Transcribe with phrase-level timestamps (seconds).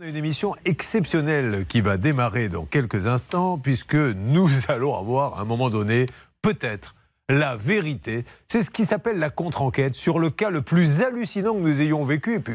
[0.00, 5.38] On a une émission exceptionnelle qui va démarrer dans quelques instants, puisque nous allons avoir
[5.38, 6.06] à un moment donné,
[6.40, 6.94] peut-être,
[7.28, 8.24] la vérité.
[8.46, 12.04] C'est ce qui s'appelle la contre-enquête sur le cas le plus hallucinant que nous ayons
[12.04, 12.34] vécu.
[12.34, 12.54] Et puis,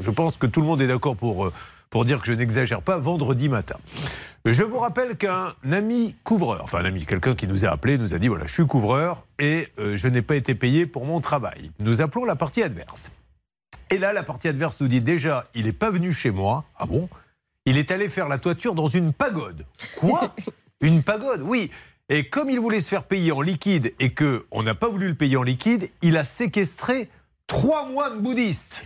[0.00, 1.52] je, pense que tout le monde est d'accord pour, euh,
[1.90, 3.76] pour dire que je n'exagère pas, vendredi matin.
[4.44, 8.14] Je vous rappelle qu'un ami couvreur, enfin un ami, quelqu'un qui nous a appelé, nous
[8.14, 11.20] a dit voilà, je suis couvreur et euh, je n'ai pas été payé pour mon
[11.20, 11.72] travail.
[11.80, 13.10] Nous appelons la partie adverse.
[13.94, 16.64] Et là, la partie adverse nous dit déjà, il n'est pas venu chez moi.
[16.76, 17.08] Ah bon?
[17.64, 19.64] Il est allé faire la toiture dans une pagode.
[19.94, 20.34] Quoi?
[20.80, 21.70] Une pagode Oui.
[22.08, 25.06] Et comme il voulait se faire payer en liquide et que on n'a pas voulu
[25.06, 27.08] le payer en liquide, il a séquestré
[27.46, 28.82] trois moines bouddhistes.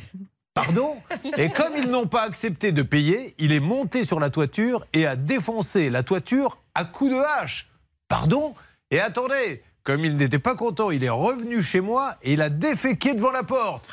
[0.52, 0.98] Pardon?
[1.38, 5.06] Et comme ils n'ont pas accepté de payer, il est monté sur la toiture et
[5.06, 7.70] a défoncé la toiture à coups de hache.
[8.08, 8.54] Pardon?
[8.90, 12.50] Et attendez, comme il n'était pas content, il est revenu chez moi et il a
[12.50, 13.88] déféqué devant la porte.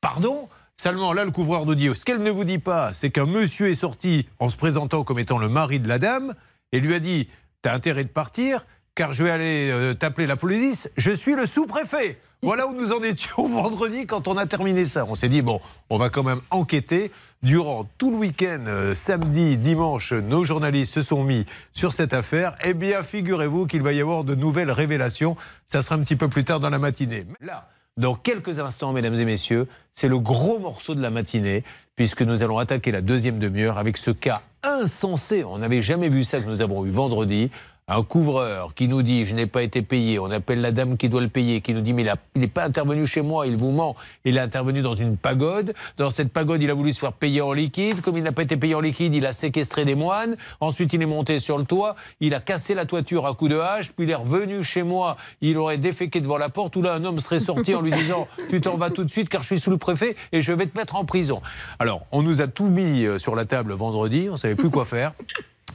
[0.00, 0.48] Pardon?
[0.82, 3.68] Seulement, là, le couvreur nous dit ce qu'elle ne vous dit pas, c'est qu'un monsieur
[3.68, 6.34] est sorti en se présentant comme étant le mari de la dame
[6.72, 7.28] et lui a dit
[7.60, 8.64] T'as intérêt de partir,
[8.94, 12.18] car je vais aller euh, t'appeler la police, je suis le sous-préfet.
[12.42, 15.04] Voilà où nous en étions vendredi quand on a terminé ça.
[15.06, 17.12] On s'est dit, bon, on va quand même enquêter.
[17.42, 21.44] Durant tout le week-end, euh, samedi, dimanche, nos journalistes se sont mis
[21.74, 22.56] sur cette affaire.
[22.64, 25.36] Eh bien, figurez-vous qu'il va y avoir de nouvelles révélations.
[25.68, 27.26] Ça sera un petit peu plus tard dans la matinée.
[27.42, 31.64] Là, dans quelques instants, mesdames et messieurs, c'est le gros morceau de la matinée,
[31.96, 35.44] puisque nous allons attaquer la deuxième demi-heure avec ce cas insensé.
[35.44, 37.50] On n'avait jamais vu ça que nous avons eu vendredi
[37.90, 41.08] un couvreur qui nous dit je n'ai pas été payé, on appelle la dame qui
[41.08, 43.72] doit le payer, qui nous dit mais il n'est pas intervenu chez moi, il vous
[43.72, 45.74] ment, il est intervenu dans une pagode.
[45.98, 48.00] Dans cette pagode, il a voulu se faire payer en liquide.
[48.00, 50.36] Comme il n'a pas été payé en liquide, il a séquestré des moines.
[50.60, 53.58] Ensuite, il est monté sur le toit, il a cassé la toiture à coups de
[53.58, 56.94] hache, puis il est revenu chez moi, il aurait déféqué devant la porte où là
[56.94, 59.48] un homme serait sorti en lui disant tu t'en vas tout de suite car je
[59.48, 61.42] suis sous le préfet et je vais te mettre en prison.
[61.80, 64.70] Alors, on nous a tout mis euh, sur la table vendredi, on ne savait plus
[64.70, 65.12] quoi faire.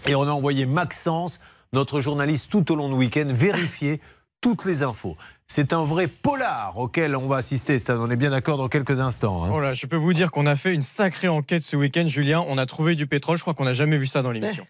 [0.08, 1.40] Et on a envoyé Maxence
[1.76, 4.00] notre journaliste tout au long du week-end, vérifier
[4.40, 5.18] toutes les infos.
[5.46, 9.02] C'est un vrai polar auquel on va assister, ça, on est bien d'accord dans quelques
[9.02, 9.44] instants.
[9.44, 9.50] Hein.
[9.50, 12.44] Voilà, je peux vous dire qu'on a fait une sacrée enquête ce week-end, Julien.
[12.48, 14.66] On a trouvé du pétrole, je crois qu'on n'a jamais vu ça dans l'émission.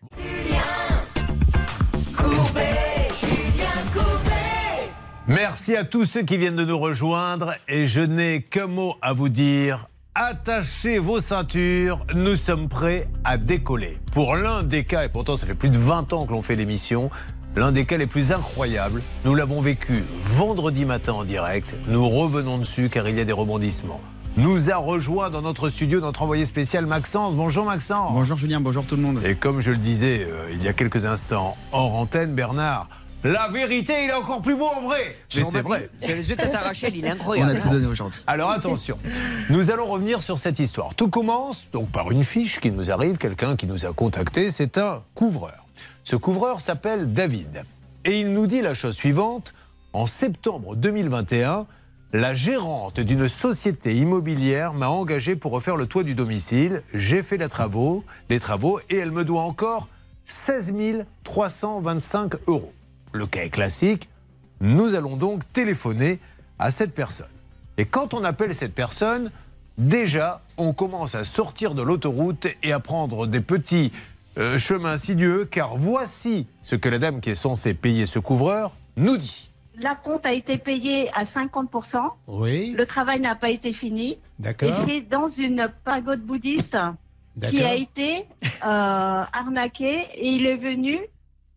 [5.27, 9.13] Merci à tous ceux qui viennent de nous rejoindre et je n'ai qu'un mot à
[9.13, 13.97] vous dire attachez vos ceintures, nous sommes prêts à décoller.
[14.13, 16.55] Pour l'un des cas, et pourtant ça fait plus de 20 ans que l'on fait
[16.55, 17.11] l'émission,
[17.57, 22.57] l'un des cas les plus incroyables, nous l'avons vécu vendredi matin en direct, nous revenons
[22.57, 23.99] dessus car il y a des rebondissements.
[24.37, 27.35] Nous a rejoint dans notre studio notre envoyé spécial Maxence.
[27.35, 28.13] Bonjour Maxence.
[28.13, 29.21] Bonjour Julien, bonjour tout le monde.
[29.25, 32.87] Et comme je le disais euh, il y a quelques instants hors antenne, Bernard,
[33.25, 35.15] la vérité, il est encore plus beau en vrai.
[35.35, 35.89] Mais c'est vrai.
[35.99, 37.51] C'est les yeux Rachel, il est incroyable.
[37.53, 38.21] On a tout donné aujourd'hui.
[38.27, 38.97] Alors attention,
[39.49, 40.95] nous allons revenir sur cette histoire.
[40.95, 44.77] Tout commence donc par une fiche qui nous arrive, quelqu'un qui nous a contacté, c'est
[44.77, 45.65] un couvreur.
[46.03, 47.65] Ce couvreur s'appelle David.
[48.05, 49.53] Et il nous dit la chose suivante.
[49.93, 51.65] En septembre 2021,
[52.13, 56.83] la gérante d'une société immobilière m'a engagé pour refaire le toit du domicile.
[56.93, 59.89] J'ai fait les travaux, les travaux et elle me doit encore
[60.25, 60.73] 16
[61.23, 62.73] 325 euros.
[63.15, 64.09] Le cas est classique.
[64.59, 66.19] Nous allons donc téléphoner
[66.59, 67.29] à cette personne.
[67.77, 69.31] Et quand on appelle cette personne,
[69.77, 73.93] déjà, on commence à sortir de l'autoroute et à prendre des petits
[74.37, 78.75] euh, chemins sinueux, car voici ce que la dame qui est censée payer ce couvreur
[78.97, 79.49] nous dit.
[79.81, 81.99] La compte a été payée à 50%.
[82.27, 82.75] Oui.
[82.77, 84.17] Le travail n'a pas été fini.
[84.39, 84.67] D'accord.
[84.67, 86.77] Et c'est dans une pagode bouddhiste
[87.47, 90.99] qui a été euh, arnaqué et il est venu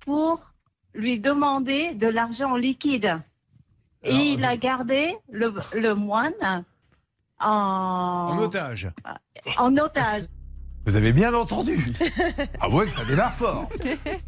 [0.00, 0.47] pour
[0.98, 3.18] lui demander de l'argent liquide.
[4.02, 6.64] et il a gardé le, le moine
[7.40, 8.30] en...
[8.32, 8.90] En otage.
[9.56, 10.24] En otage.
[10.86, 11.76] Vous avez bien entendu.
[12.60, 13.68] Avouez que ça démarre fort.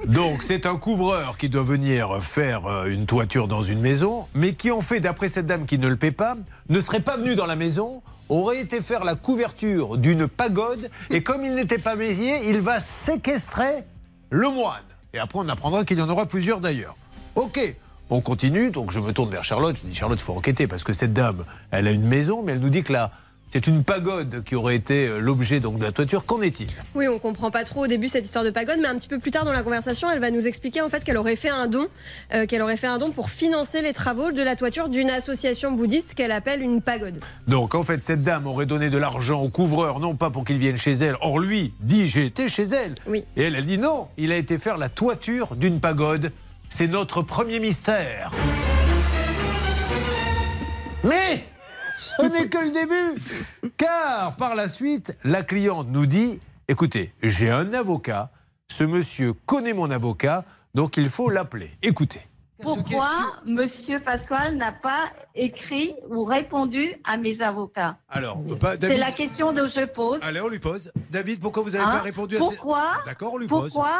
[0.06, 4.52] Donc, c'est un couvreur qui doit venir faire euh, une toiture dans une maison, mais
[4.54, 6.36] qui, en fait, d'après cette dame qui ne le paie pas,
[6.68, 11.22] ne serait pas venu dans la maison, aurait été faire la couverture d'une pagode, et
[11.22, 13.84] comme il n'était pas payé, il va séquestrer
[14.30, 14.84] le moine.
[15.12, 16.96] Et après, on apprendra qu'il y en aura plusieurs d'ailleurs.
[17.34, 17.58] Ok,
[18.10, 18.70] on continue.
[18.70, 19.76] Donc, je me tourne vers Charlotte.
[19.82, 22.52] Je dis Charlotte, il faut enquêter parce que cette dame, elle a une maison, mais
[22.52, 23.10] elle nous dit que là,
[23.52, 26.24] c'est une pagode qui aurait été euh, l'objet donc de la toiture.
[26.24, 26.68] Qu'en est-il?
[26.94, 29.18] Oui, on comprend pas trop au début cette histoire de pagode, mais un petit peu
[29.18, 31.66] plus tard dans la conversation, elle va nous expliquer en fait qu'elle aurait fait un
[31.66, 31.88] don,
[32.32, 35.72] euh, qu'elle aurait fait un don pour financer les travaux de la toiture d'une association
[35.72, 37.20] bouddhiste qu'elle appelle une pagode.
[37.48, 40.58] Donc en fait, cette dame aurait donné de l'argent au couvreur, non pas pour qu'il
[40.58, 41.16] vienne chez elle.
[41.20, 42.94] Or lui dit j'ai été chez elle.
[43.08, 43.24] Oui.
[43.36, 46.32] Et elle a dit non, il a été faire la toiture d'une pagode.
[46.68, 48.30] C'est notre premier mystère.
[51.02, 51.44] Mais
[51.96, 53.70] ce n'est que le début.
[53.76, 56.38] Car par la suite, la cliente nous dit
[56.68, 58.30] écoutez, j'ai un avocat,
[58.68, 60.44] ce monsieur connaît mon avocat,
[60.74, 61.70] donc il faut l'appeler.
[61.82, 62.20] Écoutez.
[62.62, 63.08] Pourquoi
[63.46, 69.54] Monsieur Pasquale n'a pas écrit ou répondu à mes avocats Alors, bah, c'est la question
[69.54, 70.22] que je pose.
[70.22, 70.92] Allez, on lui pose.
[71.10, 73.72] David, pourquoi vous n'avez pas hein répondu à Pourquoi D'accord, on lui pose.
[73.72, 73.98] Pourquoi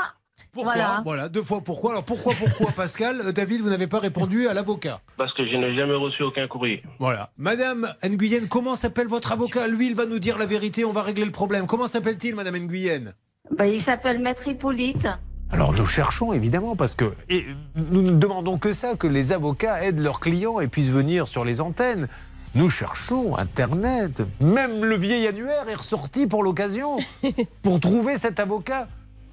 [0.53, 1.29] pourquoi voilà.
[1.29, 1.93] deux fois pourquoi.
[1.93, 5.57] Alors pourquoi, pourquoi, Pascal euh, David, vous n'avez pas répondu à l'avocat Parce que je
[5.57, 6.83] n'ai jamais reçu aucun courrier.
[6.99, 7.31] Voilà.
[7.39, 11.03] Madame Nguyen, comment s'appelle votre avocat Lui, il va nous dire la vérité, on va
[11.03, 11.67] régler le problème.
[11.67, 13.15] Comment s'appelle-t-il, Madame Nguyen
[13.57, 15.09] ben, Il s'appelle Maître Hippolyte.
[15.53, 17.45] Alors nous cherchons évidemment parce que et
[17.75, 21.45] nous ne demandons que ça, que les avocats aident leurs clients et puissent venir sur
[21.45, 22.07] les antennes.
[22.55, 24.23] Nous cherchons Internet.
[24.41, 26.99] Même le vieil annuaire est ressorti pour l'occasion,
[27.63, 28.89] pour trouver cet avocat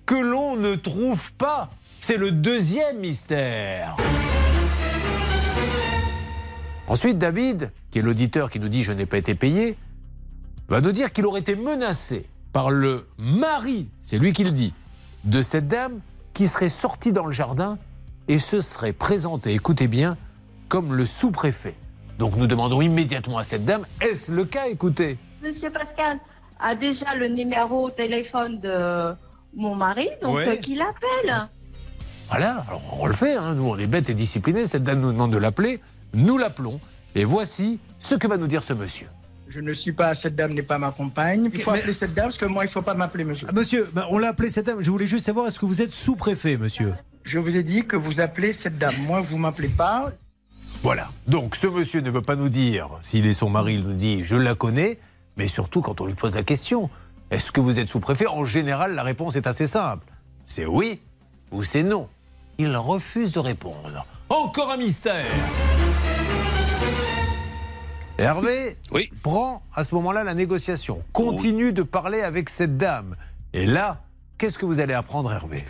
[0.07, 1.69] que l'on ne trouve pas.
[1.99, 3.97] C'est le deuxième mystère.
[6.87, 9.77] Ensuite, David, qui est l'auditeur qui nous dit je n'ai pas été payé,
[10.69, 14.73] va nous dire qu'il aurait été menacé par le mari, c'est lui qui le dit,
[15.25, 15.99] de cette dame
[16.33, 17.77] qui serait sortie dans le jardin
[18.29, 20.15] et se serait présentée, écoutez bien,
[20.69, 21.75] comme le sous-préfet.
[22.17, 24.67] Donc nous demandons immédiatement à cette dame, est-ce le cas?
[24.67, 25.17] Écoutez.
[25.43, 26.17] Monsieur Pascal
[26.59, 29.13] a déjà le numéro téléphone de
[29.55, 31.47] mon mari, donc euh, qu'il appelle.
[32.29, 33.53] Voilà, alors on le fait, hein.
[33.55, 35.79] nous on est bêtes et disciplinés, cette dame nous demande de l'appeler,
[36.13, 36.79] nous l'appelons,
[37.15, 39.07] et voici ce que va nous dire ce monsieur.
[39.49, 41.49] Je ne suis pas, cette dame n'est pas ma compagne.
[41.53, 43.47] Il faut appeler cette dame parce que moi, il ne faut pas m'appeler monsieur.
[43.49, 44.81] Ah, monsieur, bah, on l'a appelé cette dame.
[44.81, 46.93] Je voulais juste savoir, est-ce que vous êtes sous-préfet, monsieur?
[47.23, 48.93] Je vous ai dit que vous appelez cette dame.
[49.05, 50.11] Moi, vous m'appelez pas.
[50.83, 51.09] Voilà.
[51.27, 54.23] Donc, ce monsieur ne veut pas nous dire, s'il est son mari, il nous dit,
[54.23, 54.99] je la connais,
[55.37, 56.89] mais surtout quand on lui pose la question,
[57.29, 58.27] est-ce que vous êtes sous-préfet?
[58.27, 60.05] En général, la réponse est assez simple.
[60.45, 60.99] C'est oui
[61.51, 62.07] ou c'est non.
[62.57, 64.05] Il refuse de répondre.
[64.29, 65.25] Encore un mystère
[68.17, 69.11] Hervé oui.
[69.21, 73.15] prend à ce moment-là la négociation, continue de parler avec cette dame.
[73.53, 74.01] Et là,
[74.37, 75.63] qu'est-ce que vous allez apprendre, Hervé?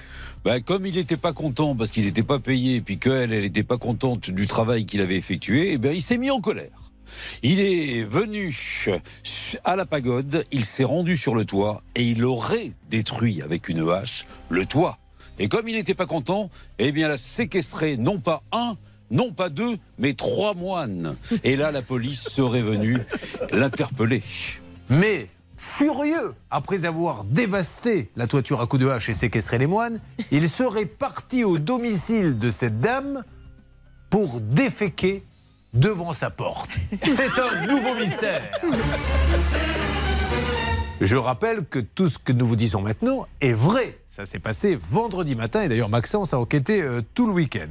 [0.46, 3.42] Ben, comme il n'était pas content parce qu'il n'était pas payé, et puis qu'elle, elle
[3.42, 6.87] n'était pas contente du travail qu'il avait effectué, eh ben, il s'est mis en colère.
[7.44, 8.56] Il est venu
[9.64, 13.90] à la pagode, il s'est rendu sur le toit et il aurait détruit avec une
[13.90, 14.98] hache le toit.
[15.40, 16.50] Et comme il n'était pas content,
[16.80, 18.76] eh bien, il a séquestré non pas un,
[19.12, 21.16] non pas deux, mais trois moines.
[21.44, 22.98] Et là, la police serait venue
[23.52, 24.24] l'interpeller.
[24.90, 30.00] Mais furieux, après avoir dévasté la toiture à coups de hache et séquestré les moines,
[30.32, 33.24] il serait parti au domicile de cette dame
[34.10, 35.24] pour déféquer
[35.78, 36.72] devant sa porte.
[37.02, 38.42] C'est un nouveau mystère.
[41.00, 44.00] Je rappelle que tout ce que nous vous disons maintenant est vrai.
[44.08, 47.70] Ça s'est passé vendredi matin et d'ailleurs Maxence a enquêté euh, tout le week-end.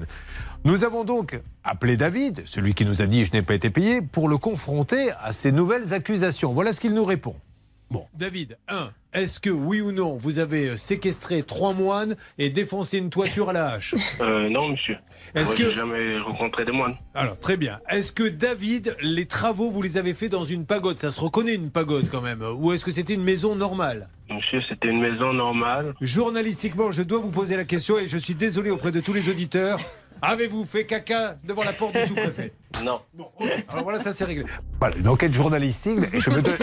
[0.64, 4.00] Nous avons donc appelé David, celui qui nous a dit je n'ai pas été payé,
[4.00, 6.52] pour le confronter à ces nouvelles accusations.
[6.52, 7.34] Voilà ce qu'il nous répond.
[7.88, 8.90] Bon, David, 1.
[9.12, 13.48] Est-ce que oui ou non, vous avez euh, séquestré trois moines et défoncé une toiture
[13.50, 13.94] à la hache?
[14.20, 14.96] Euh, Non, monsieur.
[15.36, 17.78] Est-ce que jamais rencontré des moines Alors très bien.
[17.88, 20.98] Est-ce que David, les travaux vous les avez faits dans une pagode?
[20.98, 22.42] Ça se reconnaît une pagode quand même.
[22.42, 24.08] Ou est-ce que c'était une maison normale?
[24.30, 25.94] Monsieur, c'était une maison normale.
[26.00, 29.28] Journalistiquement, je dois vous poser la question et je suis désolé auprès de tous les
[29.28, 29.78] auditeurs.
[30.22, 32.52] Avez-vous fait caca devant la porte du sous-préfet
[32.84, 33.00] Non.
[33.14, 33.26] Bon,
[33.68, 34.44] Alors voilà, ça c'est réglé.
[34.80, 36.54] Voilà, une enquête journalistique, et je me, dois,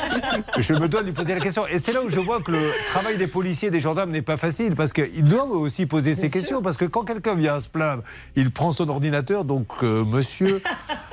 [0.58, 1.66] je me dois de lui poser la question.
[1.66, 4.22] Et c'est là où je vois que le travail des policiers et des gendarmes n'est
[4.22, 6.62] pas facile, parce qu'ils doivent aussi poser ces questions.
[6.62, 8.02] Parce que quand quelqu'un vient se plaindre,
[8.36, 10.62] il prend son ordinateur, donc euh, monsieur,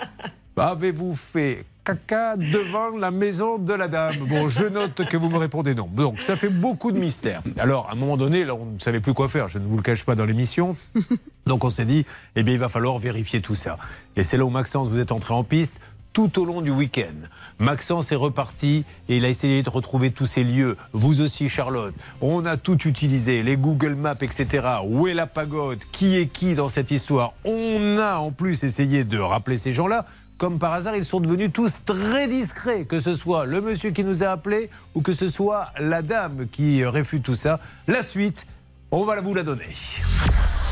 [0.57, 5.37] avez-vous fait caca devant la maison de la dame Bon, je note que vous me
[5.37, 5.87] répondez non.
[5.87, 7.43] Donc, ça fait beaucoup de mystères.
[7.59, 9.49] Alors, à un moment donné, là, on ne savait plus quoi faire.
[9.49, 10.75] Je ne vous le cache pas dans l'émission.
[11.45, 13.77] Donc, on s'est dit, eh bien, il va falloir vérifier tout ça.
[14.15, 15.79] Et c'est là où Maxence, vous êtes entré en piste
[16.11, 17.27] tout au long du week-end.
[17.59, 20.77] Maxence est reparti et il a essayé de retrouver tous ces lieux.
[20.93, 21.93] Vous aussi, Charlotte.
[22.21, 24.65] On a tout utilisé, les Google Maps, etc.
[24.85, 27.33] Où est la pagode Qui est qui dans cette histoire?
[27.43, 30.05] On a en plus essayé de rappeler ces gens-là
[30.37, 34.03] comme par hasard, ils sont devenus tous très discrets, que ce soit le monsieur qui
[34.03, 37.59] nous a appelés ou que ce soit la dame qui réfute tout ça.
[37.87, 38.45] La suite,
[38.91, 39.73] on va vous la donner.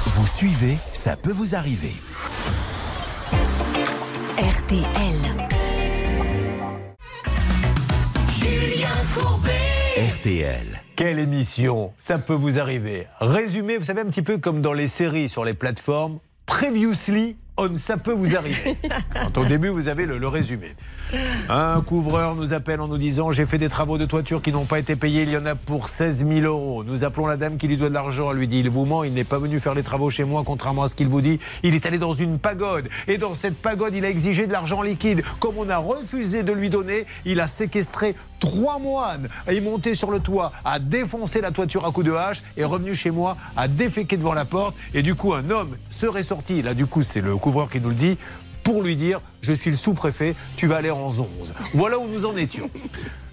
[0.06, 1.94] Vous suivez, ça peut vous arriver.
[4.38, 5.48] RTL.
[8.38, 9.52] Julien Courbet.
[10.16, 10.82] RTL.
[10.96, 13.08] Quelle émission Ça peut vous arriver.
[13.20, 16.20] Résumé, vous savez, un petit peu comme dans les séries sur les plateformes.
[16.46, 18.78] Previously on, ça peut vous arriver.
[19.14, 20.76] Quand au début, vous avez le, le résumé.
[21.50, 24.66] Un couvreur nous appelle en nous disant J'ai fait des travaux de toiture qui n'ont
[24.66, 26.84] pas été payés, il y en a pour 16 000 euros.
[26.84, 28.32] Nous appelons la dame qui lui doit de l'argent.
[28.32, 30.44] Elle lui dit Il vous ment, il n'est pas venu faire les travaux chez moi,
[30.46, 31.40] contrairement à ce qu'il vous dit.
[31.62, 32.90] Il est allé dans une pagode.
[33.08, 35.24] Et dans cette pagode, il a exigé de l'argent liquide.
[35.40, 39.30] Comme on a refusé de lui donner, il a séquestré trois moines.
[39.48, 42.94] Est monté sur le toit, a défoncé la toiture à coups de hache, est revenu
[42.94, 44.76] chez moi, a déféqué devant la porte.
[44.94, 46.62] Et du coup, un homme serait sorti.
[46.62, 48.18] Là, du coup, c'est le couvreur qui nous le dit
[48.64, 51.54] pour lui dire Je suis le sous-préfet, tu vas aller en 11.
[51.74, 52.70] Voilà où nous en étions.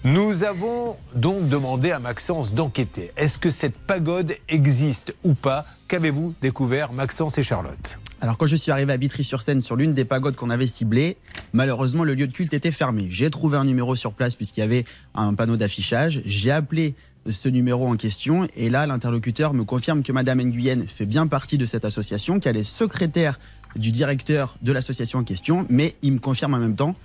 [0.05, 3.11] Nous avons donc demandé à Maxence d'enquêter.
[3.17, 5.67] Est-ce que cette pagode existe ou pas?
[5.89, 7.99] Qu'avez-vous découvert, Maxence et Charlotte?
[8.21, 11.17] Alors quand je suis arrivé à Vitry-sur-Seine sur l'une des pagodes qu'on avait ciblées,
[11.53, 13.07] malheureusement le lieu de culte était fermé.
[13.11, 14.85] J'ai trouvé un numéro sur place puisqu'il y avait
[15.15, 16.21] un panneau d'affichage.
[16.27, 16.95] J'ai appelé
[17.29, 21.59] ce numéro en question et là l'interlocuteur me confirme que Madame Nguyen fait bien partie
[21.59, 23.39] de cette association, qu'elle est secrétaire
[23.77, 26.97] du directeur de l'association en question, mais il me confirme en même temps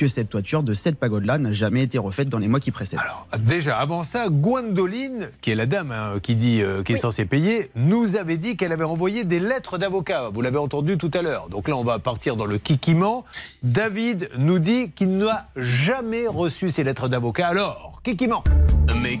[0.00, 3.00] que cette toiture de cette pagode-là n'a jamais été refaite dans les mois qui précèdent.
[3.00, 6.96] Alors, déjà, avant ça, Gwendoline, qui est la dame hein, qui dit euh, qui est
[6.96, 10.30] censée payer, nous avait dit qu'elle avait envoyé des lettres d'avocat.
[10.32, 11.48] Vous l'avez entendu tout à l'heure.
[11.50, 13.26] Donc là, on va partir dans le kikiment.
[13.62, 17.48] David nous dit qu'il n'a jamais reçu ces lettres d'avocat.
[17.48, 18.42] Alors, kikiment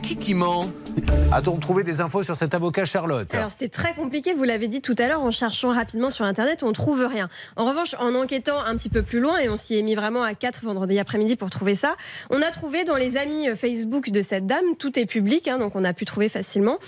[0.00, 0.64] Mais kikiment
[1.32, 4.82] A-t-on trouvé des infos sur cet avocat Charlotte Alors c'était très compliqué, vous l'avez dit
[4.82, 7.28] tout à l'heure, en cherchant rapidement sur Internet, on trouve rien.
[7.56, 10.22] En revanche, en enquêtant un petit peu plus loin, et on s'y est mis vraiment
[10.22, 11.96] à 4 vendredi après-midi pour trouver ça,
[12.30, 15.76] on a trouvé dans les amis Facebook de cette dame, tout est public, hein, donc
[15.76, 16.78] on a pu trouver facilement,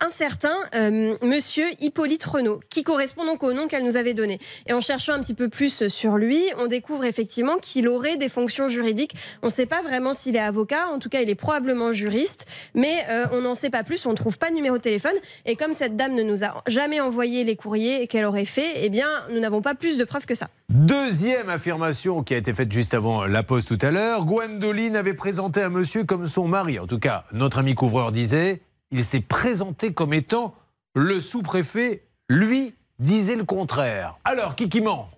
[0.00, 4.40] un certain euh, monsieur Hippolyte Renault, qui correspond donc au nom qu'elle nous avait donné.
[4.66, 8.28] Et en cherchant un petit peu plus sur lui, on découvre effectivement qu'il aurait des
[8.28, 9.14] fonctions juridiques.
[9.42, 12.46] On ne sait pas vraiment s'il est avocat, en tout cas il est probablement juriste,
[12.74, 15.14] mais euh, on n'en sait pas plus, on ne trouve pas de numéro de téléphone.
[15.46, 18.88] Et comme cette dame ne nous a jamais envoyé les courriers qu'elle aurait fait, eh
[18.88, 20.48] bien nous n'avons pas plus de preuves que ça.
[20.68, 25.14] Deuxième affirmation qui a été faite juste avant la pause tout à l'heure, Gwendoline avait
[25.14, 26.78] présenté un monsieur comme son mari.
[26.78, 30.54] En tout cas, notre ami couvreur disait, il s'est présenté comme étant
[30.94, 32.04] le sous-préfet.
[32.28, 34.18] Lui disait le contraire.
[34.24, 35.10] Alors, qui qui ment?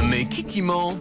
[0.00, 0.92] Mais qui qui ment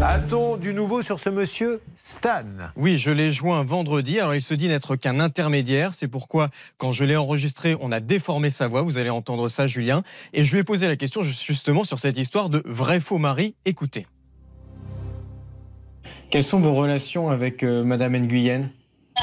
[0.00, 2.44] A-t-on du nouveau sur ce monsieur Stan
[2.76, 4.20] Oui, je l'ai joint vendredi.
[4.20, 5.94] Alors, il se dit n'être qu'un intermédiaire.
[5.94, 8.82] C'est pourquoi, quand je l'ai enregistré, on a déformé sa voix.
[8.82, 10.02] Vous allez entendre ça, Julien.
[10.32, 13.54] Et je lui ai posé la question justement sur cette histoire de vrai-faux mari.
[13.64, 14.06] Écoutez.
[16.30, 18.70] Quelles sont vos relations avec euh, Madame Nguyen?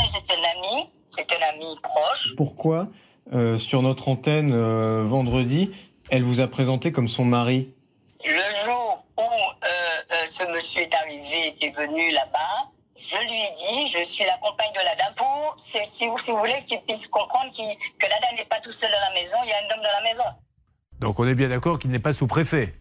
[0.07, 2.35] C'était un ami, c'était un ami proche.
[2.35, 2.89] Pourquoi,
[3.33, 5.71] euh, sur notre antenne euh, vendredi,
[6.09, 7.69] elle vous a présenté comme son mari
[8.23, 13.51] Le jour où euh, euh, ce monsieur est arrivé, est venu là-bas, je lui ai
[13.85, 16.63] dit, je suis la compagne de la dame pour, si, si vous, si vous voulez,
[16.67, 19.53] qu'il puisse comprendre que la dame n'est pas tout seul dans la maison, il y
[19.53, 20.23] a un homme dans la maison.
[20.99, 22.73] Donc on est bien d'accord qu'il n'est pas sous-préfet.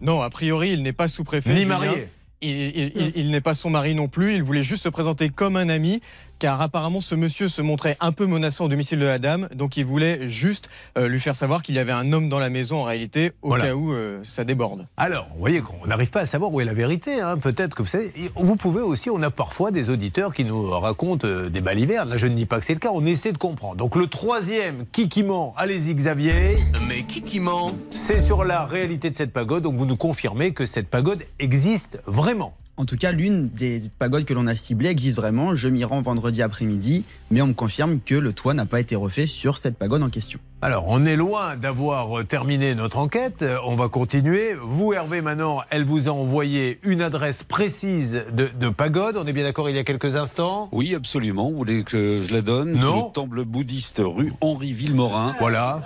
[0.00, 1.50] Non, a priori, il n'est pas sous-préfet.
[1.50, 1.78] Ni Julien.
[1.78, 2.08] marié.
[2.40, 4.34] Il, il- il- il n'est pas son mari non plus.
[4.34, 6.00] Il voulait juste se présenter comme un ami,
[6.38, 9.48] car apparemment ce monsieur se montrait un peu menaçant au domicile de la dame.
[9.54, 12.50] Donc il voulait juste euh, lui faire savoir qu'il y avait un homme dans la
[12.50, 13.66] maison en réalité, au Voilà.
[13.66, 14.86] cas où euh, ça déborde.
[14.96, 17.20] Alors, vous voyez qu'on n'arrive pas à savoir où est la vérité.
[17.20, 17.38] hein.
[17.38, 21.26] Peut-être que vous savez, vous pouvez aussi, on a parfois des auditeurs qui nous racontent
[21.26, 22.08] euh, des balivernes.
[22.10, 23.76] Là, je ne dis pas que c'est le cas, on essaie de comprendre.
[23.76, 25.54] Donc, le troisième, qui qui ment?
[25.56, 26.58] Allez-y, Xavier.
[26.88, 27.70] Mais qui qui ment?
[27.90, 29.62] C'est sur la réalité de cette pagode.
[29.62, 32.54] Donc, vous nous confirmez que cette pagode existe vraiment.
[32.78, 35.56] En tout cas, l'une des pagodes que l'on a ciblées existe vraiment.
[35.56, 38.94] Je m'y rends vendredi après-midi, mais on me confirme que le toit n'a pas été
[38.94, 40.38] refait sur cette pagode en question.
[40.60, 43.44] Alors, on est loin d'avoir terminé notre enquête.
[43.64, 44.54] On va continuer.
[44.60, 49.16] Vous, Hervé, maintenant, elle vous a envoyé une adresse précise de, de pagode.
[49.16, 50.68] On est bien d'accord il y a quelques instants?
[50.72, 51.48] Oui, absolument.
[51.48, 52.72] Vous voulez que je la donne?
[52.72, 53.06] Non.
[53.06, 55.36] le temple bouddhiste rue Henri Villemorin.
[55.38, 55.80] Voilà.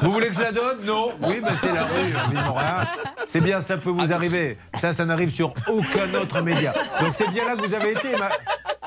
[0.00, 0.78] Vous voulez que je la donne?
[0.86, 2.86] Non Oui, ben c'est la rue Villemorin.
[3.26, 4.56] C'est bien, ça peut vous arriver.
[4.76, 6.72] Ça, ça n'arrive sur aucun autre média.
[7.02, 8.30] Donc c'est bien là que vous avez été, Ma-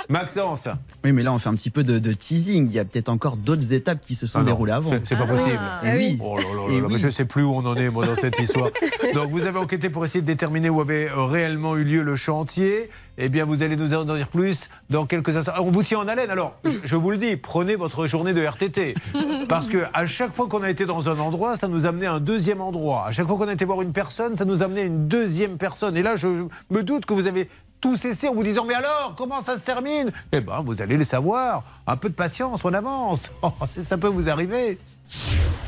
[0.09, 0.67] Maxence.
[1.03, 2.67] Oui, mais là, on fait un petit peu de, de teasing.
[2.67, 4.91] Il y a peut-être encore d'autres étapes qui se sont Ah déroulées avant.
[5.05, 5.59] c'est- pas possible.
[5.83, 6.17] Eh oui.
[6.23, 6.97] Oh là là là Eh mais.
[6.97, 8.69] Je sais plus où on en est, moi, dans cette histoire.
[9.13, 12.15] Donc, vous avez enquêté pour essayer de déterminer où avait euh, réellement eu lieu le
[12.15, 12.89] chantier.
[13.17, 15.51] Eh bien, vous allez nous en dire plus dans quelques instants.
[15.55, 16.31] Ah, On vous tient en haleine.
[16.31, 18.95] Alors, je, je vous le dis, prenez votre journée de RTT.
[19.49, 22.13] Parce que à chaque fois qu'on a été dans un endroit, ça nous amenait à
[22.13, 23.07] un deuxième endroit.
[23.07, 25.57] À chaque fois qu'on a été voir une personne, ça nous amenait à une deuxième
[25.57, 25.97] personne.
[25.97, 26.27] Et là, je
[26.69, 27.49] me doute que vous avez
[27.83, 30.09] tout cessé en vous disant Mais alors, comment ça se termine?
[30.31, 31.63] Eh bien, vous allez le savoir.
[31.85, 33.29] Un peu de patience, on avance.
[33.41, 34.79] Oh, ça peut vous arriver.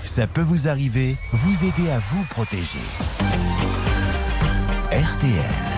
[0.04, 2.80] Ça peut vous arriver, vous aider à vous protéger.
[4.92, 5.75] RTL.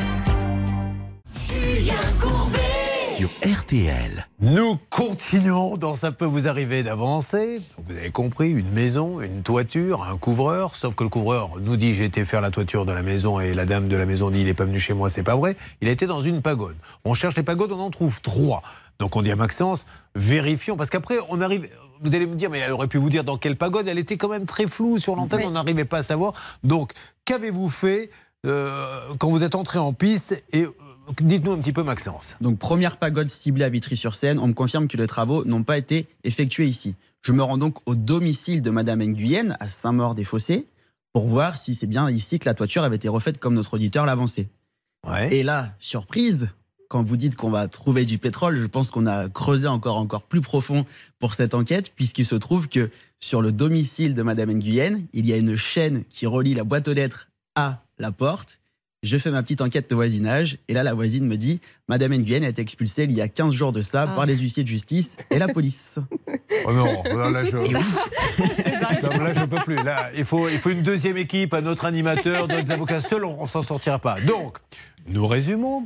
[3.18, 4.28] Sur RTL.
[4.40, 7.60] Nous continuons dans Ça peut vous arriver d'avancer.
[7.80, 10.76] Vous avez compris, une maison, une toiture, un couvreur.
[10.76, 13.56] Sauf que le couvreur nous dit j'ai été faire la toiture de la maison et
[13.56, 15.58] la dame de la maison dit il n'est pas venu chez moi, c'est pas vrai.
[15.82, 16.76] Il a été dans une pagode.
[17.06, 18.62] On cherche les pagodes, on en trouve trois.
[19.00, 21.68] Donc on dit à Maxence, vérifions, parce qu'après on arrive.
[22.02, 23.88] Vous allez me dire, mais elle aurait pu vous dire dans quelle pagode.
[23.88, 26.34] Elle était quand même très floue sur l'antenne, on n'arrivait pas à savoir.
[26.64, 26.92] Donc
[27.26, 28.12] qu'avez-vous fait
[28.46, 30.76] euh, quand vous êtes entré en piste et euh,
[31.22, 32.36] Dites-nous un petit peu, Maxence.
[32.42, 34.40] Donc, première pagode ciblée à Vitry-sur-Seine.
[34.40, 36.96] On me confirme que les travaux n'ont pas été effectués ici.
[37.22, 40.68] Je me rends donc au domicile de Madame Nguyen, à Saint-Maur-des-Fossés,
[41.14, 44.06] pour voir si c'est bien ici que la toiture avait été refaite comme notre auditeur
[44.06, 44.50] l'avancé.
[45.32, 46.50] Et là, surprise,
[46.90, 50.24] quand vous dites qu'on va trouver du pétrole, je pense qu'on a creusé encore, encore
[50.24, 50.86] plus profond
[51.20, 55.34] pour cette enquête, puisqu'il se trouve que sur le domicile de Madame Nguyen, il y
[55.34, 58.60] a une chaîne qui relie la boîte aux lettres à la porte
[59.04, 62.44] je fais ma petite enquête de voisinage et là, la voisine me dit Madame Nguyen
[62.44, 64.16] a été expulsée il y a 15 jours de ça Ah.
[64.16, 66.00] par les huissiers de justice et la police.
[66.66, 67.56] Oh non, là je.
[69.04, 69.76] Non, là, je peux plus.
[69.76, 73.00] Là, il faut, il faut une deuxième équipe, un autre animateur, d'autres avocats.
[73.00, 74.20] Seul, on, on s'en sortira pas.
[74.22, 74.58] Donc,
[75.10, 75.86] nous résumons.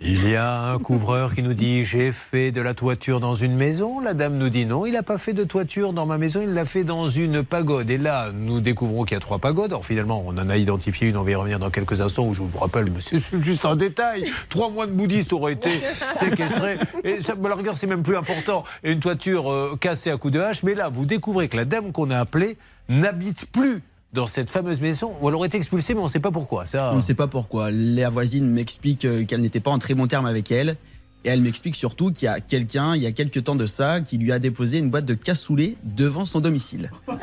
[0.00, 3.56] Il y a un couvreur qui nous dit j'ai fait de la toiture dans une
[3.56, 4.00] maison.
[4.00, 6.50] La dame nous dit non, il n'a pas fait de toiture dans ma maison, il
[6.50, 7.90] l'a fait dans une pagode.
[7.90, 9.72] Et là, nous découvrons qu'il y a trois pagodes.
[9.72, 11.16] Alors finalement, on en a identifié une.
[11.16, 12.26] On va y revenir dans quelques instants.
[12.26, 14.30] Où je vous rappelle, mais c'est juste un détail.
[14.48, 15.70] Trois mois de bouddhistes auraient été
[16.18, 16.78] séquestrés.
[17.04, 18.64] Et ça, à la rigueur, c'est même plus important.
[18.84, 20.62] Et une toiture euh, cassée à coups de hache.
[20.62, 22.58] Mais là, vous découvrez que la dame qu'on a appelée
[22.88, 26.20] n'habite plus dans cette fameuse maison où elle aurait été expulsée, mais on ne sait
[26.20, 26.66] pas pourquoi.
[26.66, 26.90] Ça...
[26.92, 27.70] On ne sait pas pourquoi.
[27.70, 30.76] La voisine m'explique euh, qu'elle n'était pas en très bon terme avec elle.
[31.24, 34.00] Et elle m'explique surtout qu'il y a quelqu'un, il y a quelques temps de ça,
[34.00, 36.90] qui lui a déposé une boîte de cassoulet devant son domicile.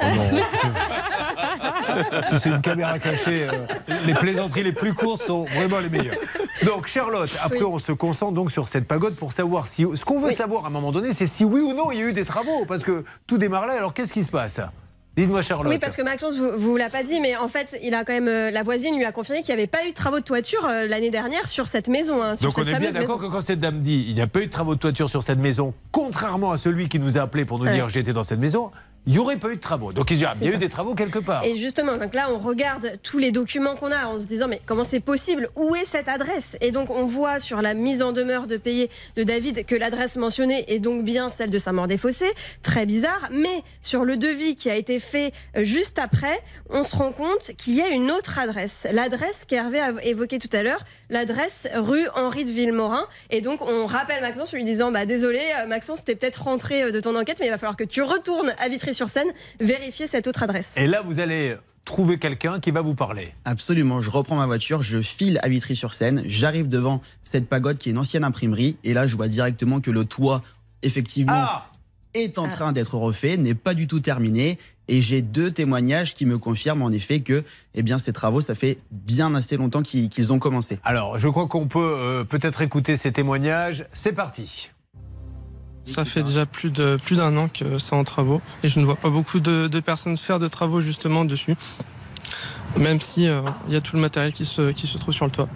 [2.27, 3.51] Si c'est une caméra cachée, euh,
[4.06, 6.18] les plaisanteries les plus courtes sont vraiment les meilleures.
[6.65, 10.20] Donc Charlotte, après on se concentre donc sur cette pagode pour savoir si ce qu'on
[10.20, 12.13] veut savoir à un moment donné, c'est si oui ou non il y a eu
[12.13, 13.74] des travaux, parce que tout démarre là.
[13.74, 14.60] Alors qu'est-ce qui se passe?
[15.18, 15.72] Dites-moi Charlotte.
[15.72, 18.28] Oui, parce que Maxence vous, l'a pas dit, mais en fait, il a quand même
[18.28, 20.66] euh, la voisine lui a confirmé qu'il n'y avait pas eu de travaux de toiture
[20.66, 22.22] euh, l'année dernière sur cette maison.
[22.22, 24.28] hein, sur Donc on est bien d'accord que quand cette dame dit il n'y a
[24.28, 27.22] pas eu de travaux de toiture sur cette maison, contrairement à celui qui nous a
[27.22, 27.74] appelé pour nous Ouais.
[27.74, 28.72] dire j'étais dans cette maison,
[29.08, 29.94] il n'y aurait pas eu de travaux.
[29.94, 31.44] Donc il ah, y a eu des travaux quelque part.
[31.44, 34.60] Et justement, donc là, on regarde tous les documents qu'on a en se disant, mais
[34.66, 35.50] comment c'est possible?
[35.56, 36.58] Où est cette adresse?
[36.62, 40.16] Et donc, on voit sur la mise en demeure de payer de David que l'adresse
[40.16, 42.32] mentionnée est donc bien celle de Saint-Maur-des-Fossés.
[42.64, 43.28] Très bizarre.
[43.32, 47.51] Mais sur le devis qui a été fait euh, juste après, on se rend compte
[47.58, 48.88] qu'il y a une autre adresse.
[48.92, 53.06] L'adresse qu'Hervé a évoquée tout à l'heure, l'adresse rue Henri de Villemorin.
[53.29, 56.84] Et donc, on rappelle Maxence en lui disant, bah désolé, euh, Maxence, t'es peut-être rentré
[56.84, 59.27] euh, de ton enquête, mais il va falloir que tu retournes à Vitry-sur-Seine
[59.60, 60.74] vérifier cette autre adresse.
[60.77, 63.34] Et là vous allez trouver quelqu'un qui va vous parler.
[63.44, 67.92] Absolument, je reprends ma voiture, je file à Vitry-sur-Seine, j'arrive devant cette pagode qui est
[67.92, 70.42] une ancienne imprimerie, et là je vois directement que le toit,
[70.81, 71.70] effectivement, Ah
[72.16, 76.25] est en train d'être refait, n'est pas du tout terminé, et j'ai deux témoignages qui
[76.25, 80.08] me confirment en effet que eh bien, ces travaux, ça fait bien assez longtemps qu'ils
[80.08, 80.79] qu'ils ont commencé.
[80.86, 83.86] Alors je crois qu'on peut euh, peut-être écouter ces témoignages.
[83.94, 84.72] C'est parti.
[85.86, 88.42] Ça fait déjà plus de plus d'un an que c'est en travaux.
[88.64, 91.56] Et je ne vois pas beaucoup de, de personnes faire de travaux justement dessus,
[92.78, 95.26] même si euh, il y a tout le matériel qui se qui se trouve sur
[95.26, 95.48] le toit.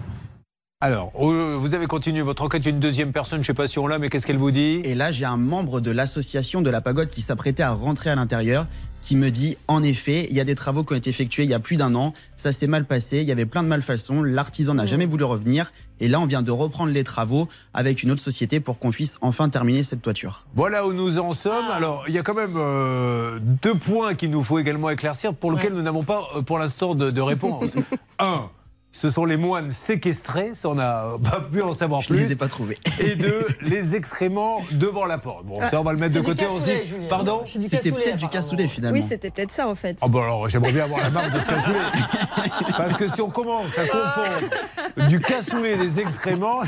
[0.81, 3.77] Alors, euh, vous avez continué votre enquête, une deuxième personne, je ne sais pas si
[3.79, 4.79] on l'a, mais qu'est-ce qu'elle vous dit?
[4.85, 8.15] Et là, j'ai un membre de l'association de la pagode qui s'apprêtait à rentrer à
[8.15, 8.65] l'intérieur,
[9.01, 11.49] qui me dit en effet, il y a des travaux qui ont été effectués il
[11.49, 14.23] y a plus d'un an, ça s'est mal passé, il y avait plein de malfaçons,
[14.23, 18.11] l'artisan n'a jamais voulu revenir, et là, on vient de reprendre les travaux avec une
[18.11, 20.45] autre société pour qu'on puisse enfin terminer cette toiture.
[20.55, 21.69] Voilà où nous en sommes.
[21.71, 25.51] Alors, il y a quand même euh, deux points qu'il nous faut également éclaircir, pour
[25.51, 27.75] lesquels nous n'avons pas euh, pour l'instant de, de réponse.
[28.19, 28.49] Un,
[28.91, 32.17] ce sont les moines séquestrés, ça on n'a pas pu en savoir Je plus.
[32.17, 32.77] ne les ai pas trouvés.
[32.99, 35.45] Et deux, les excréments devant la porte.
[35.45, 37.07] Bon, ça on va le mettre de côté, on se dit.
[37.07, 38.97] Pardon C'était peut-être du cassoulet finalement.
[38.99, 39.97] Oui, c'était peut-être ça en fait.
[40.01, 41.79] Ah bon alors j'aimerais bien avoir la marque de ce cassoulet.
[42.77, 46.59] Parce que si on commence à confondre du cassoulet et des excréments,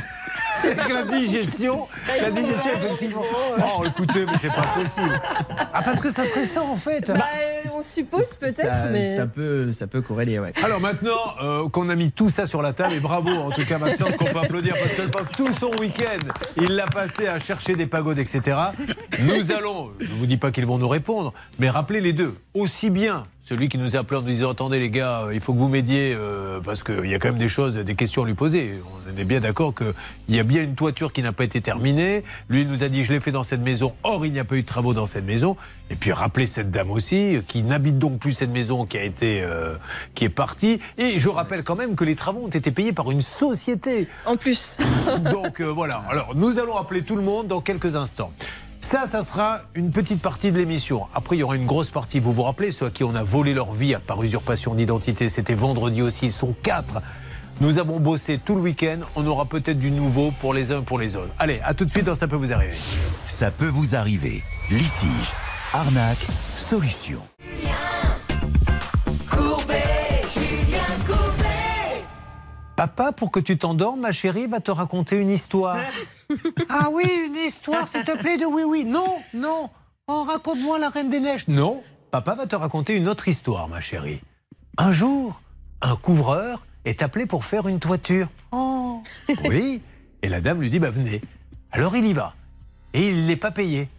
[0.63, 1.87] la digestion,
[2.21, 3.21] la digestion effectivement.
[3.59, 5.21] Oh écoutez, mais c'est pas possible.
[5.73, 7.11] Ah parce que ça serait ça en fait.
[7.11, 7.25] Bah,
[7.73, 9.15] on suppose peut-être, ça, mais.
[9.15, 10.53] ça peut, ça peut corréler, ouais.
[10.63, 13.65] Alors maintenant euh, qu'on a mis tout ça sur la table, et bravo en tout
[13.65, 17.27] cas Maxence qu'on peut applaudir parce que le pauvre, tout son week-end, il l'a passé
[17.27, 18.57] à chercher des pagodes, etc.
[19.19, 22.35] Nous allons, je ne vous dis pas qu'ils vont nous répondre, mais rappelez les deux,
[22.53, 25.53] aussi bien celui qui nous a appelé en nous disant attendez les gars, il faut
[25.53, 28.25] que vous m'aidiez euh, parce qu'il y a quand même des choses, des questions à
[28.25, 28.79] lui poser.
[29.11, 29.93] On est bien d'accord qu'il
[30.29, 32.23] y a bien une toiture qui n'a pas été terminée.
[32.49, 33.93] Lui il nous a dit je l'ai fait dans cette maison.
[34.03, 35.57] Or il n'y a pas eu de travaux dans cette maison.
[35.89, 39.41] Et puis rappelez cette dame aussi qui n'habite donc plus cette maison qui a été
[39.43, 39.75] euh,
[40.13, 40.79] qui est partie.
[40.99, 44.07] Et je rappelle quand même que les travaux ont été payés par une société.
[44.25, 44.77] En plus.
[45.31, 46.03] donc euh, voilà.
[46.09, 48.31] Alors nous allons appeler tout le monde dans quelques instants.
[48.81, 51.05] Ça, ça sera une petite partie de l'émission.
[51.13, 52.19] Après, il y aura une grosse partie.
[52.19, 55.53] Vous vous rappelez, ceux à qui on a volé leur vie par usurpation d'identité, c'était
[55.53, 56.25] vendredi aussi.
[56.25, 57.01] Ils sont quatre.
[57.61, 58.99] Nous avons bossé tout le week-end.
[59.15, 61.31] On aura peut-être du nouveau pour les uns pour les autres.
[61.37, 62.73] Allez, à tout de suite dans Ça peut vous arriver.
[63.27, 64.43] Ça peut vous arriver.
[64.69, 65.31] Litige,
[65.73, 67.21] arnaque, solution.
[72.81, 75.77] Papa, pour que tu t'endormes, ma chérie va te raconter une histoire.
[76.69, 78.85] ah oui, une histoire, s'il te plaît, de oui, oui.
[78.85, 79.69] Non, non.
[80.07, 81.47] Oh, raconte-moi la Reine des Neiges.
[81.47, 84.19] Non, papa va te raconter une autre histoire, ma chérie.
[84.79, 85.39] Un jour,
[85.83, 88.29] un couvreur est appelé pour faire une toiture.
[88.51, 89.03] Oh.
[89.43, 89.83] Oui.
[90.23, 91.21] Et la dame lui dit, bah venez.
[91.71, 92.33] Alors il y va.
[92.95, 93.89] Et il ne l'est pas payé.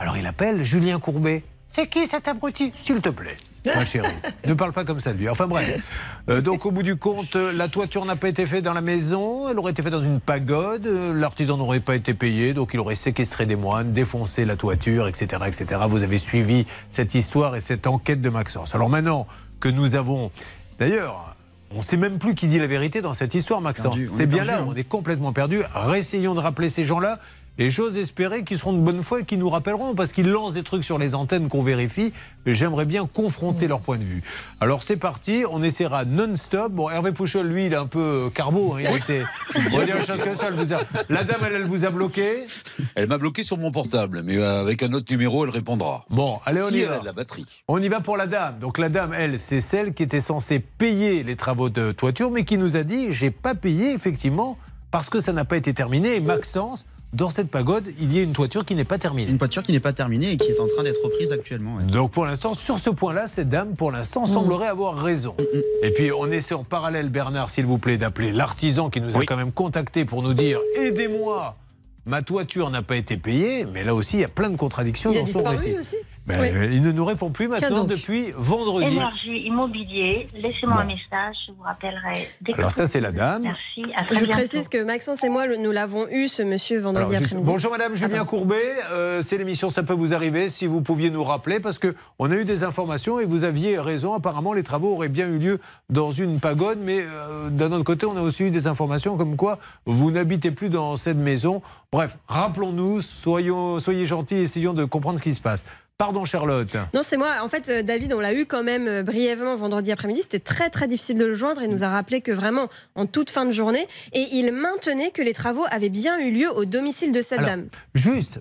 [0.00, 1.44] Alors il appelle Julien Courbet.
[1.68, 2.72] C'est qui cet abruti?
[2.74, 3.36] S'il te plaît.
[3.64, 4.08] Ma chérie,
[4.46, 5.28] ne parle pas comme ça de lui.
[5.28, 5.86] Enfin bref.
[6.28, 8.80] Euh, donc au bout du compte, euh, la toiture n'a pas été faite dans la
[8.80, 12.70] maison, elle aurait été faite dans une pagode, euh, l'artisan n'aurait pas été payé, donc
[12.74, 15.80] il aurait séquestré des moines, défoncé la toiture, etc., etc.
[15.88, 18.74] Vous avez suivi cette histoire et cette enquête de Maxence.
[18.74, 19.26] Alors maintenant
[19.60, 20.32] que nous avons...
[20.78, 21.36] D'ailleurs,
[21.70, 23.96] on ne sait même plus qui dit la vérité dans cette histoire, Maxence.
[24.12, 24.66] C'est bien là, hein.
[24.66, 25.62] on est complètement perdu.
[25.74, 27.18] Réessayons de rappeler ces gens-là.
[27.58, 30.54] Et j'ose espérer qu'ils seront de bonne foi et qu'ils nous rappelleront, parce qu'ils lancent
[30.54, 32.12] des trucs sur les antennes qu'on vérifie,
[32.46, 34.22] mais j'aimerais bien confronter leur point de vue.
[34.60, 36.72] Alors c'est parti, on essaiera non-stop.
[36.72, 38.74] Bon, Hervé Pouchol, lui, il est un peu carbo.
[38.74, 39.22] hein, il était...
[39.70, 41.84] On va dire une chose comme ça, elle vous a- La dame, elle, elle vous
[41.84, 42.46] a bloqué.
[42.94, 46.06] Elle m'a bloqué sur mon portable, mais euh, avec un autre numéro, elle répondra.
[46.08, 46.96] Bon, allez, on si y elle va.
[46.96, 47.44] a de la batterie.
[47.68, 48.58] On y va pour la dame.
[48.60, 52.44] Donc la dame, elle, c'est celle qui était censée payer les travaux de toiture, mais
[52.44, 54.56] qui nous a dit j'ai pas payé effectivement
[54.90, 56.16] parce que ça n'a pas été terminé.
[56.16, 59.30] Et Maxence, dans cette pagode, il y a une toiture qui n'est pas terminée.
[59.30, 61.76] Une toiture qui n'est pas terminée et qui est en train d'être reprise actuellement.
[61.76, 61.84] ouais.
[61.84, 65.36] Donc pour l'instant, sur ce point-là, cette dame, pour l'instant, semblerait avoir raison.
[65.82, 69.24] Et puis on essaie en parallèle, Bernard, s'il vous plaît, d'appeler l'artisan qui nous a
[69.24, 71.56] quand même contacté pour nous dire aidez-moi.
[72.04, 75.12] Ma toiture n'a pas été payée, mais là aussi il y a plein de contradictions
[75.12, 75.72] Il a dans son récit.
[75.78, 76.48] aussi Ben, Oui.
[76.54, 78.86] euh, Il ne nous répond plus maintenant depuis vendredi.
[78.94, 83.42] Énergie Immobilier, laissez-moi un message, je vous rappellerai dès Alors ça, c'est la dame.
[83.42, 84.32] Merci, à très Je bientôt.
[84.38, 87.44] précise que Maxence et moi, nous l'avons eu, ce monsieur, vendredi après-midi.
[87.44, 88.54] bonjour Madame Julien Courbet,
[88.92, 90.48] Euh, c'est l'émission Ça peut vous arriver.
[90.48, 93.80] Si vous pouviez nous rappeler, parce que on a eu des informations et vous aviez
[93.80, 94.14] raison.
[94.14, 98.06] Apparemment, les travaux auraient bien eu lieu dans une pagode, mais euh, d'un autre côté,
[98.06, 101.62] on a aussi eu des informations comme quoi vous n'habitez plus dans cette maison.
[101.90, 105.64] Bref, rappelons-nous, soyons, soyez gentils, essayons de comprendre ce qui se passe.
[105.98, 106.76] Pardon Charlotte.
[106.94, 107.36] Non, c'est moi.
[107.42, 110.22] En fait, euh, David, on l'a eu quand même euh, brièvement vendredi après-midi.
[110.22, 111.62] C'était très, très difficile de le joindre.
[111.62, 115.22] Il nous a rappelé que vraiment, en toute fin de journée, et il maintenait que
[115.22, 117.68] les travaux avaient bien eu lieu au domicile de cette Alors, dame.
[117.94, 118.40] Juste,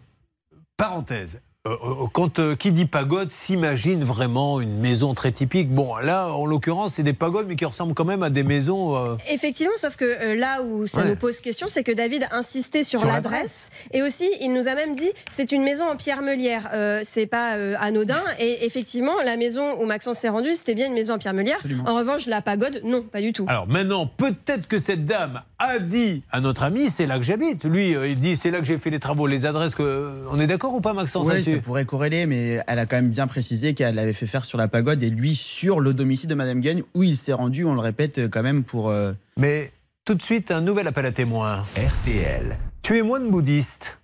[0.78, 1.42] parenthèse.
[1.68, 5.70] Euh, euh, quand euh, qui dit pagode s'imagine vraiment une maison très typique.
[5.72, 8.96] Bon, là, en l'occurrence, c'est des pagodes, mais qui ressemblent quand même à des maisons.
[8.96, 11.10] euh, Effectivement, sauf que euh, là où ça Ouais.
[11.10, 13.70] nous pose question, c'est que David insistait sur, Sur l'adresse.
[13.92, 16.70] Et aussi, il nous a même dit c'est une maison en pierre meulière.
[16.74, 18.22] Euh, c'est pas euh, anodin.
[18.40, 21.60] Et effectivement, la maison où Maxence s'est rendu, c'était bien une maison en pierre meulière.
[21.86, 23.46] En revanche, la pagode, non, pas du tout.
[23.48, 27.66] Alors maintenant, peut-être que cette dame a dit à notre ami, c'est là que j'habite.
[27.66, 29.76] Lui, euh, il dit, c'est là que j'ai fait les travaux, les adresses.
[29.76, 30.26] Que...
[30.32, 33.10] On est d'accord ou pas, Maxence Ouais, ça pourrait corréler, mais elle a quand même
[33.10, 36.36] bien précisé qu'elle l'avait fait faire sur la pagode et lui sur le domicile de
[36.36, 38.90] Madame Gagne où il s'est rendu, on le répète euh, quand même pour.
[38.90, 39.72] euh, Mais
[40.06, 41.64] tout de suite, un nouvel appel à témoins.
[41.78, 42.58] RTL.
[42.82, 44.00] Tu es moine bouddhiste.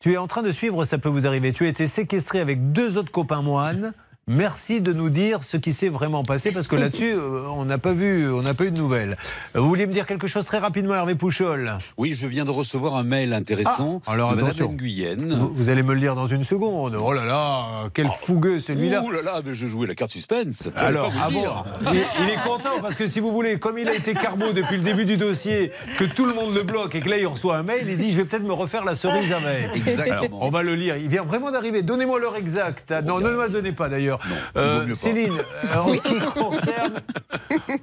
[0.00, 1.52] Tu es en train de suivre, ça peut vous arriver.
[1.52, 3.92] Tu as été séquestré avec deux autres copains moines.
[4.26, 7.76] Merci de nous dire ce qui s'est vraiment passé parce que là-dessus, euh, on n'a
[7.76, 9.18] pas vu, on n'a pas eu de nouvelles.
[9.54, 11.72] Euh, Vous vouliez me dire quelque chose très rapidement, Hervé Pouchol?
[11.98, 14.72] Oui, je viens de recevoir un mail intéressant Ah, alors de Madame attention.
[14.72, 15.36] Nguyen.
[15.38, 16.96] Vous, vous allez me le dire dans une seconde.
[16.98, 19.02] Oh là là, quel fougueux celui-là.
[19.02, 20.70] Ouh là là, mais je jouais la carte suspense.
[20.74, 21.64] Alors, pas vous dire.
[21.92, 24.76] il, il est content parce que si vous voulez, comme il a été carbo depuis
[24.78, 27.56] le début du dossier, que tout le monde le bloque et que là il reçoit
[27.58, 29.70] un mail, il dit je vais peut-être me refaire la cerise à mail.
[29.74, 30.14] Exactement.
[30.38, 30.96] Alors, on va le lire.
[30.96, 31.82] Il vient vraiment d'arriver.
[31.82, 32.90] Donnez-moi l'heure exacte.
[32.90, 34.13] Ah, Non, ne me la donnez pas d'ailleurs.
[34.56, 34.94] Euh.
[34.94, 37.00] Céline, euh, en ce qui concerne,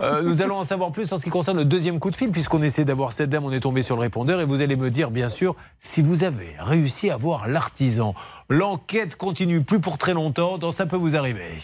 [0.01, 2.31] euh, nous allons en savoir plus en ce qui concerne le deuxième coup de fil,
[2.31, 4.89] puisqu'on essaie d'avoir cette dame, on est tombé sur le répondeur et vous allez me
[4.89, 8.13] dire bien sûr si vous avez réussi à voir l'artisan.
[8.49, 11.57] L'enquête continue plus pour très longtemps, donc ça peut vous arriver.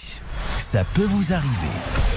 [0.57, 2.16] Ça peut vous arriver.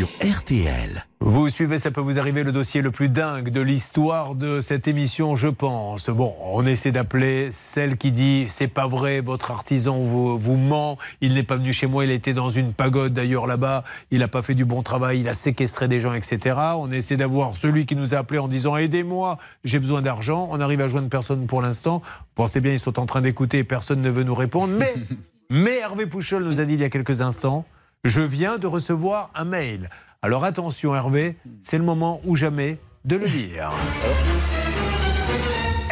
[0.00, 1.04] Sur RTL.
[1.20, 4.88] Vous suivez, ça peut vous arriver, le dossier le plus dingue de l'histoire de cette
[4.88, 6.08] émission, je pense.
[6.08, 10.96] Bon, on essaie d'appeler celle qui dit c'est pas vrai, votre artisan vous, vous ment,
[11.20, 14.28] il n'est pas venu chez moi, il était dans une pagode d'ailleurs là-bas, il n'a
[14.28, 16.56] pas fait du bon travail, il a séquestré des gens, etc.
[16.76, 20.48] On essaie d'avoir celui qui nous a appelé en disant aidez-moi, j'ai besoin d'argent.
[20.50, 22.00] On arrive à joindre personne pour l'instant.
[22.36, 24.72] Pensez bien, ils sont en train d'écouter, personne ne veut nous répondre.
[24.78, 24.94] Mais,
[25.50, 27.66] mais Hervé Pouchol nous a dit il y a quelques instants
[28.04, 29.90] je viens de recevoir un mail.
[30.22, 33.70] Alors attention Hervé, c'est le moment ou jamais de le lire.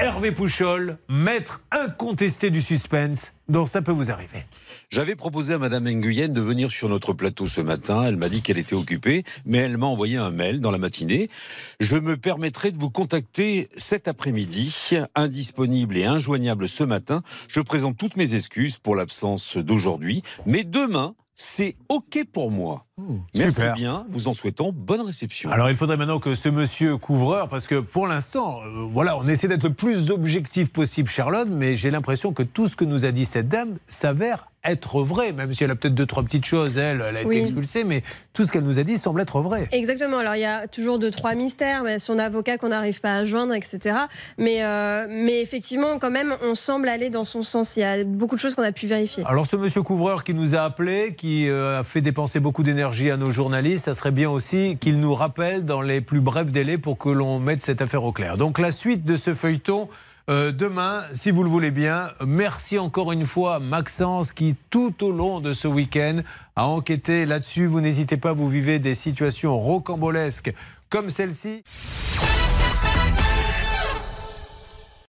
[0.01, 4.45] Hervé Pouchol, maître incontesté du suspense, dont ça peut vous arriver.
[4.91, 8.03] J'avais proposé à Madame Nguyen de venir sur notre plateau ce matin.
[8.05, 11.29] Elle m'a dit qu'elle était occupée, mais elle m'a envoyé un mail dans la matinée.
[11.81, 17.23] Je me permettrai de vous contacter cet après-midi, indisponible et injoignable ce matin.
[17.49, 22.88] Je présente toutes mes excuses pour l'absence d'aujourd'hui, mais demain, c'est OK pour moi.
[23.35, 23.75] Merci super.
[23.75, 25.51] bien, vous en souhaitant bonne réception.
[25.51, 29.27] Alors il faudrait maintenant que ce monsieur couvreur, parce que pour l'instant, euh, voilà, on
[29.29, 33.05] essaie d'être le plus objectif possible, Charlotte, mais j'ai l'impression que tout ce que nous
[33.05, 36.45] a dit cette dame s'avère être vrai, même si elle a peut-être deux, trois petites
[36.45, 37.37] choses, elle, elle a été Oui.
[37.39, 39.69] expulsée, mais tout ce qu'elle nous a dit semble être vrai.
[39.71, 40.19] Exactement.
[40.19, 43.25] Alors il y a toujours deux trois mystères, mais son avocat qu'on n'arrive pas à
[43.25, 43.97] joindre, etc.
[44.37, 47.77] Mais euh, mais effectivement, quand même, on semble aller dans son sens.
[47.77, 49.23] Il y a beaucoup de choses qu'on a pu vérifier.
[49.27, 52.88] Alors ce monsieur couvreur qui nous a appelé, qui euh, a fait dépenser beaucoup d'énergie
[52.89, 56.79] à nos journalistes, ça serait bien aussi qu'il nous rappelle dans les plus brefs délais
[56.79, 58.37] pour que l'on mette cette affaire au clair.
[58.37, 59.89] Donc la suite de ce feuilleton.
[60.31, 65.13] euh, demain, si vous le voulez bien, merci encore une fois Maxence qui, tout au
[65.13, 66.21] long de ce week-end,
[66.57, 67.67] a enquêté là-dessus.
[67.67, 70.55] Vous n'hésitez pas, vous vivez des situations rocambolesques
[70.91, 71.63] comme celle-ci.